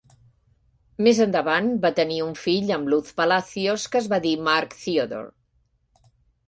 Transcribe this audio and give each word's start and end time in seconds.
Més 1.07 1.19
endavant, 1.25 1.67
va 1.83 1.91
tenir 2.01 2.17
un 2.29 2.33
fill 2.47 2.73
amb 2.79 2.91
Luz 2.95 3.13
Palacios 3.23 3.87
que 3.93 4.03
es 4.05 4.11
va 4.17 4.21
dir 4.27 4.35
Marc 4.51 4.77
Theodore. 4.83 5.35